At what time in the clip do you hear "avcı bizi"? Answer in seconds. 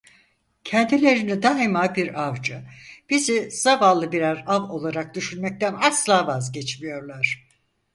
2.27-3.51